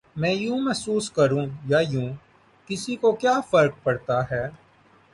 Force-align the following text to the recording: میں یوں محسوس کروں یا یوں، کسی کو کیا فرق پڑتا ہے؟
میں 0.15 0.33
یوں 0.33 0.59
محسوس 0.59 1.09
کروں 1.11 1.45
یا 1.65 1.79
یوں، 1.89 2.09
کسی 2.69 2.95
کو 2.95 3.11
کیا 3.11 3.39
فرق 3.49 3.83
پڑتا 3.83 4.21
ہے؟ 4.31 4.45